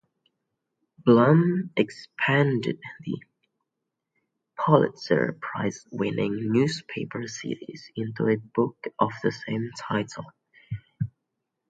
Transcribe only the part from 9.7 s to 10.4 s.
title.